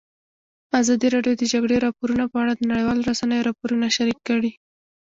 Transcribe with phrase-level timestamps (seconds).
[0.81, 4.51] ازادي راډیو د د جګړې راپورونه په اړه د نړیوالو رسنیو راپورونه شریک کړي.